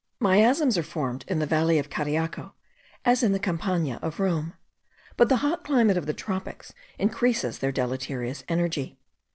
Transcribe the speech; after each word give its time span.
Miasms 0.19 0.79
are 0.79 0.81
formed 0.81 1.23
in 1.27 1.37
the 1.37 1.45
valley 1.45 1.77
of 1.77 1.91
Cariaco, 1.91 2.53
as 3.05 3.21
in 3.21 3.33
the 3.33 3.39
Campagna 3.39 3.99
of 4.01 4.19
Rome; 4.19 4.55
but 5.15 5.29
the 5.29 5.35
hot 5.45 5.63
climate 5.63 5.95
of 5.95 6.07
the 6.07 6.13
tropics 6.15 6.73
increases 6.97 7.59
their 7.59 7.71
deleterious 7.71 8.43
energy. 8.49 8.97